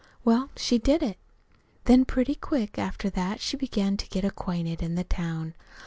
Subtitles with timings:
[0.25, 1.19] Well, she did it.
[1.85, 5.53] "Then, pretty quick after that, she began to get acquainted in the town.